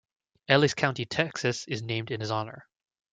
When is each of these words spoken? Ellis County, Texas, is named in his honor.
Ellis 0.47 0.73
County, 0.73 1.05
Texas, 1.05 1.67
is 1.67 1.83
named 1.83 2.09
in 2.09 2.21
his 2.21 2.31
honor. 2.31 2.65